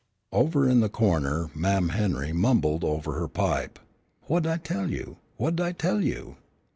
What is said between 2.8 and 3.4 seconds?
over her